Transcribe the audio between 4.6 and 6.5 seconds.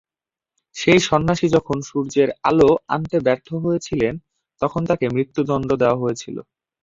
তখন তাকে মৃত্যুদণ্ড দেওয়া হয়েছিল।